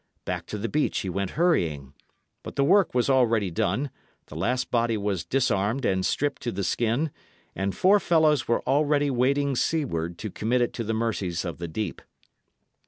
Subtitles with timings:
[0.25, 1.93] Back to the beach he went hurrying.
[2.41, 3.91] But the work was already done;
[4.29, 7.11] the last body was disarmed and stripped to the skin,
[7.55, 11.67] and four fellows were already wading seaward to commit it to the mercies of the
[11.67, 12.01] deep.